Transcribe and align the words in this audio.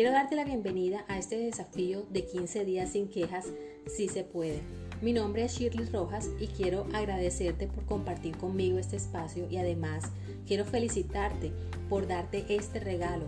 Quiero 0.00 0.14
darte 0.14 0.34
la 0.34 0.46
bienvenida 0.46 1.04
a 1.08 1.18
este 1.18 1.36
desafío 1.36 2.06
de 2.08 2.24
15 2.24 2.64
días 2.64 2.92
sin 2.92 3.10
quejas, 3.10 3.48
si 3.86 4.08
se 4.08 4.24
puede. 4.24 4.62
Mi 5.02 5.12
nombre 5.12 5.44
es 5.44 5.52
Shirley 5.52 5.90
Rojas 5.90 6.30
y 6.40 6.46
quiero 6.46 6.86
agradecerte 6.94 7.66
por 7.66 7.84
compartir 7.84 8.34
conmigo 8.38 8.78
este 8.78 8.96
espacio 8.96 9.46
y 9.50 9.58
además 9.58 10.04
quiero 10.46 10.64
felicitarte 10.64 11.52
por 11.90 12.06
darte 12.06 12.46
este 12.48 12.80
regalo 12.80 13.26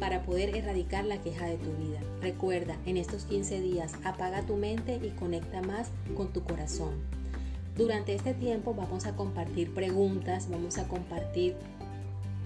para 0.00 0.22
poder 0.22 0.56
erradicar 0.56 1.04
la 1.04 1.20
queja 1.20 1.44
de 1.44 1.58
tu 1.58 1.70
vida. 1.72 2.00
Recuerda, 2.22 2.78
en 2.86 2.96
estos 2.96 3.26
15 3.26 3.60
días 3.60 3.92
apaga 4.02 4.46
tu 4.46 4.56
mente 4.56 4.98
y 5.02 5.10
conecta 5.10 5.60
más 5.60 5.90
con 6.16 6.32
tu 6.32 6.42
corazón. 6.42 7.02
Durante 7.76 8.14
este 8.14 8.32
tiempo 8.32 8.72
vamos 8.72 9.04
a 9.04 9.14
compartir 9.14 9.74
preguntas, 9.74 10.48
vamos 10.48 10.78
a 10.78 10.88
compartir 10.88 11.54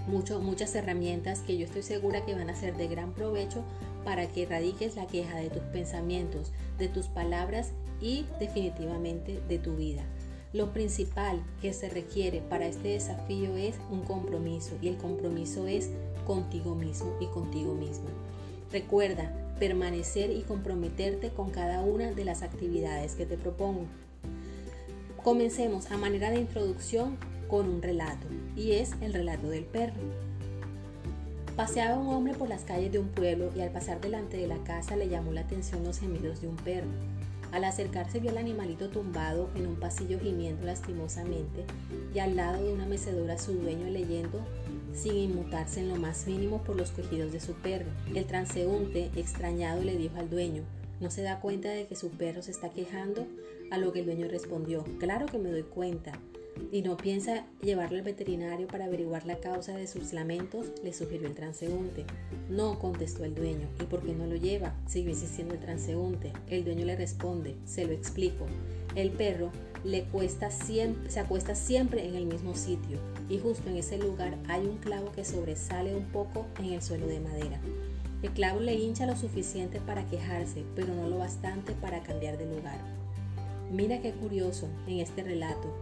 muchas 0.09 0.75
herramientas 0.75 1.41
que 1.41 1.57
yo 1.57 1.67
estoy 1.67 1.83
segura 1.83 2.25
que 2.25 2.35
van 2.35 2.51
a 2.51 2.57
ser 2.57 2.77
de 2.77 2.89
gran 2.89 3.13
provecho 3.13 3.63
para 4.05 4.27
que 4.27 4.45
erradiques 4.45 4.97
la 4.97 5.07
queja 5.07 5.37
de 5.37 5.51
tus 5.51 5.63
pensamientos, 5.65 6.53
de 6.79 6.89
tus 6.89 7.07
palabras 7.07 7.73
y 8.01 8.27
definitivamente 8.41 9.41
de 9.49 9.59
tu 9.59 9.77
vida. 9.77 10.03
Lo 10.53 10.73
principal 10.73 11.43
que 11.61 11.75
se 11.75 11.91
requiere 11.91 12.41
para 12.41 12.67
este 12.67 12.89
desafío 12.89 13.57
es 13.57 13.77
un 13.91 14.03
compromiso 14.03 14.77
y 14.81 14.89
el 14.89 14.97
compromiso 14.97 15.67
es 15.67 15.91
contigo 16.27 16.75
mismo 16.75 17.15
y 17.21 17.27
contigo 17.27 17.75
misma. 17.75 18.09
Recuerda 18.73 19.31
permanecer 19.59 20.31
y 20.31 20.43
comprometerte 20.43 21.31
con 21.31 21.51
cada 21.51 21.83
una 21.83 22.13
de 22.13 22.25
las 22.25 22.43
actividades 22.43 23.15
que 23.15 23.27
te 23.27 23.37
propongo. 23.37 23.85
Comencemos 25.23 25.91
a 25.91 25.99
manera 25.99 26.31
de 26.31 26.39
introducción 26.39 27.19
con 27.49 27.69
un 27.69 27.83
relato 27.83 28.27
y 28.57 28.73
es 28.73 28.93
el 29.01 29.13
relato 29.13 29.49
del 29.49 29.65
perro. 29.65 30.01
Paseaba 31.57 31.99
un 31.99 32.15
hombre 32.15 32.35
por 32.35 32.49
las 32.49 32.63
calles 32.63 32.93
de 32.93 33.01
un 33.01 33.09
pueblo 33.09 33.51
y 33.57 33.61
al 33.63 33.73
pasar 33.73 34.01
delante 34.01 34.37
de 34.37 34.47
la 34.47 34.63
casa 34.63 34.95
le 34.95 35.09
llamó 35.09 35.33
la 35.33 35.41
atención 35.41 35.83
los 35.83 35.99
gemidos 35.99 36.41
de 36.41 36.49
un 36.49 36.57
perro. 36.57 36.87
Al 37.51 37.65
acercarse 37.65 38.21
vio 38.21 38.31
al 38.31 38.39
animalito 38.39 38.91
tumbado 38.91 39.49
en 39.57 39.67
un 39.67 39.77
pasillo 39.77 40.21
gimiendo 40.21 40.67
lastimosamente 40.67 41.65
y 42.15 42.19
al 42.19 42.37
lado 42.37 42.63
de 42.63 42.73
una 42.73 42.87
mecedora 42.87 43.39
su 43.39 43.55
dueño 43.55 43.87
leyendo 43.87 44.39
sin 44.95 45.17
inmutarse 45.17 45.81
en 45.81 45.89
lo 45.89 45.97
más 45.97 46.27
mínimo 46.27 46.63
por 46.63 46.77
los 46.77 46.91
quejidos 46.91 47.33
de 47.33 47.41
su 47.41 47.55
perro. 47.55 47.91
El 48.15 48.27
transeúnte, 48.27 49.11
extrañado, 49.17 49.83
le 49.83 49.97
dijo 49.97 50.17
al 50.19 50.29
dueño, 50.29 50.63
¿no 51.01 51.11
se 51.11 51.23
da 51.23 51.41
cuenta 51.41 51.71
de 51.71 51.87
que 51.87 51.97
su 51.97 52.11
perro 52.11 52.43
se 52.43 52.51
está 52.51 52.69
quejando? 52.69 53.27
A 53.71 53.79
lo 53.79 53.93
que 53.93 54.01
el 54.01 54.07
dueño 54.07 54.29
respondió, 54.29 54.85
claro 54.99 55.27
que 55.27 55.39
me 55.39 55.51
doy 55.51 55.63
cuenta 55.63 56.13
y 56.73 56.83
no 56.83 56.97
piensa 56.97 57.45
llevarlo 57.63 57.99
al 57.99 58.05
veterinario 58.05 58.67
para 58.67 58.87
averiguar 58.87 59.27
la 59.27 59.37
causa 59.37 59.77
de 59.77 59.87
sus 59.87 60.13
lamentos, 60.13 60.67
le 60.83 60.93
sugirió 60.93 61.27
el 61.27 61.35
transeúnte. 61.35 62.05
No, 62.49 62.79
contestó 62.79 63.25
el 63.25 63.35
dueño. 63.35 63.69
¿Y 63.81 63.85
por 63.85 64.03
qué 64.03 64.13
no 64.13 64.27
lo 64.27 64.37
lleva? 64.37 64.75
Siguió 64.87 65.11
insistiendo 65.11 65.55
el 65.55 65.61
transeúnte. 65.61 66.33
El 66.49 66.65
dueño 66.65 66.85
le 66.85 66.97
responde, 66.97 67.57
se 67.65 67.87
lo 67.87 67.93
explico. 67.93 68.47
El 68.95 69.11
perro 69.11 69.53
se 71.09 71.21
acuesta 71.21 71.55
siempre 71.55 72.07
en 72.07 72.15
el 72.15 72.27
mismo 72.27 72.55
sitio 72.55 72.99
y 73.29 73.39
justo 73.39 73.69
en 73.69 73.77
ese 73.77 73.99
lugar 73.99 74.37
hay 74.49 74.67
un 74.67 74.79
clavo 74.79 75.13
que 75.13 75.25
sobresale 75.25 75.95
un 75.95 76.05
poco 76.07 76.47
en 76.59 76.73
el 76.73 76.83
suelo 76.83 77.07
de 77.07 77.21
madera. 77.21 77.61
El 78.23 78.31
clavo 78.31 78.61
le 78.61 78.75
hincha 78.75 79.07
lo 79.07 79.17
suficiente 79.17 79.81
para 79.81 80.07
quejarse, 80.07 80.65
pero 80.75 80.93
no 80.95 81.09
lo 81.09 81.19
bastante 81.19 81.73
para 81.73 82.03
cambiar 82.03 82.37
de 82.37 82.47
lugar. 82.47 82.79
Mira 83.71 84.01
qué 84.01 84.13
curioso 84.13 84.69
en 84.89 84.99
este 84.99 85.23
relato 85.23 85.73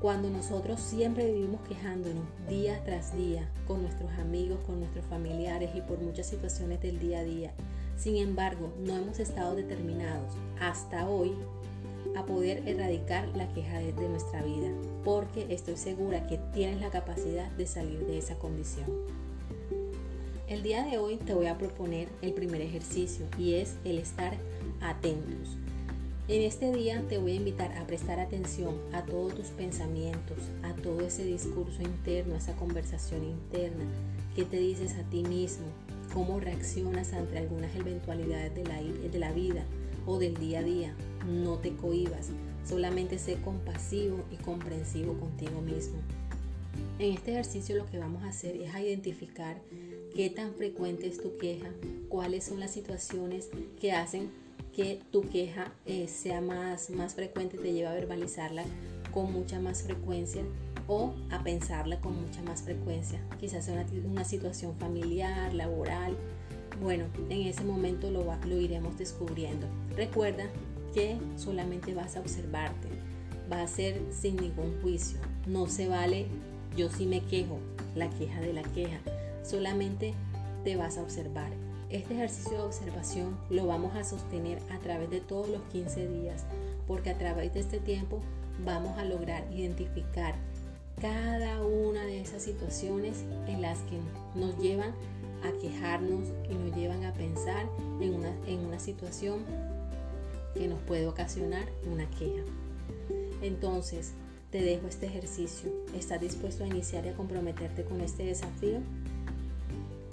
cuando 0.00 0.28
nosotros 0.30 0.80
siempre 0.80 1.32
vivimos 1.32 1.60
quejándonos 1.62 2.24
día 2.48 2.82
tras 2.84 3.16
día 3.16 3.48
con 3.66 3.82
nuestros 3.82 4.10
amigos, 4.18 4.58
con 4.66 4.80
nuestros 4.80 5.04
familiares 5.06 5.70
y 5.74 5.80
por 5.80 5.98
muchas 6.00 6.26
situaciones 6.26 6.80
del 6.82 6.98
día 6.98 7.20
a 7.20 7.24
día. 7.24 7.52
Sin 7.96 8.16
embargo, 8.16 8.72
no 8.78 8.94
hemos 8.96 9.18
estado 9.20 9.54
determinados 9.54 10.34
hasta 10.60 11.08
hoy 11.08 11.32
a 12.14 12.24
poder 12.24 12.66
erradicar 12.68 13.28
la 13.36 13.52
queja 13.52 13.78
de, 13.78 13.92
nuestra 14.08 14.42
vida, 14.42 14.68
porque 15.04 15.46
estoy 15.50 15.76
segura 15.76 16.26
que 16.26 16.38
tienes 16.52 16.80
la 16.80 16.90
capacidad 16.90 17.50
de 17.52 17.66
salir 17.66 18.06
de 18.06 18.18
esa 18.18 18.36
condición. 18.36 18.86
El 20.46 20.62
día 20.62 20.84
de 20.84 20.98
hoy 20.98 21.16
te 21.16 21.34
voy 21.34 21.46
a 21.46 21.58
proponer 21.58 22.08
el 22.22 22.32
primer 22.32 22.60
ejercicio 22.60 23.26
y 23.38 23.54
es 23.54 23.76
el 23.84 23.98
estar 23.98 24.36
atentos. 24.80 25.56
En 26.28 26.42
este 26.42 26.72
día 26.72 27.04
te 27.08 27.18
voy 27.18 27.32
a 27.32 27.36
invitar 27.36 27.70
a 27.78 27.86
prestar 27.86 28.18
atención 28.18 28.74
a 28.92 29.04
todos 29.04 29.36
tus 29.36 29.46
pensamientos, 29.50 30.38
a 30.64 30.74
todo 30.74 31.02
ese 31.02 31.24
discurso 31.24 31.82
interno, 31.82 32.34
a 32.34 32.38
esa 32.38 32.56
conversación 32.56 33.22
interna 33.22 33.84
que 34.34 34.44
te 34.44 34.58
dices 34.58 34.96
a 34.96 35.08
ti 35.08 35.22
mismo, 35.22 35.66
cómo 36.12 36.40
reaccionas 36.40 37.12
ante 37.12 37.38
algunas 37.38 37.72
eventualidades 37.76 38.52
de 38.56 38.64
la, 38.64 38.82
de 38.82 39.18
la 39.20 39.30
vida 39.30 39.62
o 40.04 40.18
del 40.18 40.36
día 40.36 40.58
a 40.58 40.62
día. 40.64 40.96
No 41.28 41.58
te 41.58 41.76
cohibas, 41.76 42.30
solamente 42.68 43.20
sé 43.20 43.36
compasivo 43.44 44.24
y 44.32 44.36
comprensivo 44.36 45.14
contigo 45.20 45.60
mismo. 45.60 45.98
En 46.98 47.12
este 47.12 47.30
ejercicio 47.30 47.76
lo 47.76 47.86
que 47.86 47.98
vamos 47.98 48.24
a 48.24 48.30
hacer 48.30 48.56
es 48.56 48.74
identificar 48.74 49.60
qué 50.12 50.28
tan 50.30 50.54
frecuente 50.54 51.06
es 51.06 51.22
tu 51.22 51.36
queja, 51.36 51.68
cuáles 52.08 52.42
son 52.42 52.58
las 52.58 52.72
situaciones 52.72 53.48
que 53.80 53.92
hacen 53.92 54.28
que 54.76 55.00
tu 55.10 55.22
queja 55.22 55.72
eh, 55.86 56.06
sea 56.06 56.42
más, 56.42 56.90
más 56.90 57.14
frecuente, 57.14 57.56
te 57.56 57.72
lleva 57.72 57.92
a 57.92 57.94
verbalizarla 57.94 58.62
con 59.10 59.32
mucha 59.32 59.58
más 59.58 59.82
frecuencia 59.82 60.42
o 60.86 61.14
a 61.30 61.42
pensarla 61.42 61.98
con 61.98 62.20
mucha 62.20 62.42
más 62.42 62.60
frecuencia. 62.60 63.18
Quizás 63.40 63.64
sea 63.64 63.74
una, 63.74 63.86
una 64.04 64.24
situación 64.24 64.76
familiar, 64.76 65.54
laboral. 65.54 66.14
Bueno, 66.82 67.06
en 67.30 67.46
ese 67.46 67.64
momento 67.64 68.10
lo, 68.10 68.24
lo 68.24 68.60
iremos 68.60 68.98
descubriendo. 68.98 69.66
Recuerda 69.96 70.44
que 70.92 71.16
solamente 71.36 71.94
vas 71.94 72.16
a 72.16 72.20
observarte, 72.20 72.88
va 73.50 73.62
a 73.62 73.68
ser 73.68 73.98
sin 74.12 74.36
ningún 74.36 74.78
juicio. 74.82 75.18
No 75.46 75.68
se 75.68 75.88
vale 75.88 76.26
yo 76.76 76.90
sí 76.90 77.06
me 77.06 77.24
quejo, 77.24 77.58
la 77.94 78.10
queja 78.10 78.42
de 78.42 78.52
la 78.52 78.62
queja. 78.62 78.98
Solamente 79.42 80.12
te 80.64 80.76
vas 80.76 80.98
a 80.98 81.02
observar 81.02 81.50
este 81.90 82.14
ejercicio 82.14 82.52
de 82.52 82.64
observación 82.64 83.36
lo 83.50 83.66
vamos 83.66 83.94
a 83.94 84.04
sostener 84.04 84.60
a 84.70 84.78
través 84.78 85.10
de 85.10 85.20
todos 85.20 85.48
los 85.48 85.62
15 85.72 86.08
días, 86.08 86.44
porque 86.86 87.10
a 87.10 87.18
través 87.18 87.54
de 87.54 87.60
este 87.60 87.78
tiempo 87.78 88.20
vamos 88.64 88.98
a 88.98 89.04
lograr 89.04 89.44
identificar 89.52 90.34
cada 91.00 91.64
una 91.64 92.06
de 92.06 92.20
esas 92.20 92.42
situaciones 92.42 93.24
en 93.46 93.60
las 93.60 93.78
que 93.80 93.98
nos 94.34 94.58
llevan 94.58 94.92
a 95.44 95.52
quejarnos 95.60 96.28
y 96.50 96.54
nos 96.54 96.74
llevan 96.76 97.04
a 97.04 97.12
pensar 97.12 97.66
en 98.00 98.14
una, 98.14 98.78
situación 98.78 99.40
que 100.54 100.68
nos 100.68 100.80
puede 100.80 101.06
ocasionar 101.06 101.64
una 101.90 102.08
queja. 102.10 102.42
Entonces, 103.42 104.12
te 104.50 104.62
dejo 104.62 104.86
este 104.86 105.06
ejercicio. 105.06 105.70
¿Estás 105.94 106.20
dispuesto 106.20 106.64
a 106.64 106.66
iniciar 106.66 107.04
y 107.04 107.08
a 107.10 107.14
comprometerte 107.14 107.84
con 107.84 108.00
este 108.00 108.24
desafío? 108.24 108.80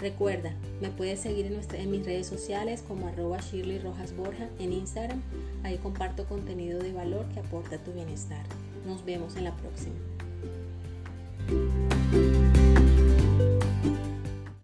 Recuerda, 0.03 0.52
me 0.81 0.90
puedes 0.90 1.22
seguir 1.22 1.46
en, 1.46 1.90
mis 1.90 2.06
redes 2.06 2.28
sociales 2.28 2.84
como 2.86 3.08
arroba 3.08 3.40
Shirley 3.40 3.80
Rojas 3.80 4.14
Borja 4.14 4.50
en 4.59 4.74
Instagram. 4.74 5.22
Ahí 5.64 5.78
comparto 5.78 6.25
contenido 6.25 6.81
de 6.81 6.91
valor 6.91 7.25
que 7.34 7.40
aporta 7.40 7.78
a 7.78 7.80
tu 7.80 7.94
bienestar. 7.94 8.44
Nos 8.86 9.06
vemos 9.06 9.38
en 9.38 9.46
la 9.46 9.56
próxima. 9.56 9.96